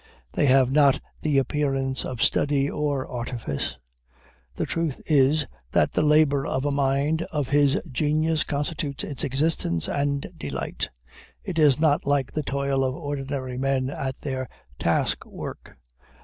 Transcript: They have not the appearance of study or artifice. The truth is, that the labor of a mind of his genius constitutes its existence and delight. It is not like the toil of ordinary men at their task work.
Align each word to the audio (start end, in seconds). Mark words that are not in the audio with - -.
They 0.31 0.47
have 0.47 0.71
not 0.71 0.99
the 1.21 1.37
appearance 1.37 2.05
of 2.05 2.23
study 2.23 2.67
or 2.67 3.07
artifice. 3.07 3.77
The 4.55 4.65
truth 4.65 4.99
is, 5.05 5.45
that 5.73 5.91
the 5.91 6.01
labor 6.01 6.47
of 6.47 6.65
a 6.65 6.71
mind 6.71 7.21
of 7.31 7.49
his 7.49 7.79
genius 7.91 8.43
constitutes 8.43 9.03
its 9.03 9.23
existence 9.23 9.87
and 9.87 10.25
delight. 10.35 10.89
It 11.43 11.59
is 11.59 11.79
not 11.79 12.03
like 12.07 12.31
the 12.31 12.41
toil 12.41 12.83
of 12.83 12.95
ordinary 12.95 13.59
men 13.59 13.91
at 13.91 14.15
their 14.17 14.49
task 14.79 15.23
work. 15.23 15.77